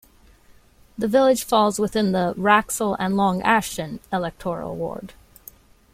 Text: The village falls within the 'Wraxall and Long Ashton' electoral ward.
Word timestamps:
The 0.97 1.07
village 1.07 1.43
falls 1.43 1.77
within 1.77 2.11
the 2.11 2.33
'Wraxall 2.35 2.95
and 2.97 3.15
Long 3.15 3.39
Ashton' 3.43 3.99
electoral 4.11 4.75
ward. 4.75 5.13